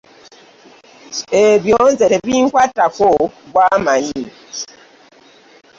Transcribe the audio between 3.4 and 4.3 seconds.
gwe amanyi.